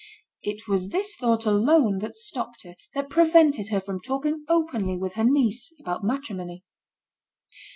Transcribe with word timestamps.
It 0.41 0.67
was 0.67 0.89
this 0.89 1.15
thought 1.15 1.45
alone 1.45 1.99
that 1.99 2.15
stopped 2.15 2.63
her, 2.63 2.73
that 2.95 3.07
prevented 3.11 3.67
her 3.67 3.79
from 3.79 4.01
talking 4.01 4.43
openly 4.49 4.97
with 4.97 5.13
her 5.13 5.23
niece 5.23 5.71
about 5.79 6.03
matrimony. 6.03 6.63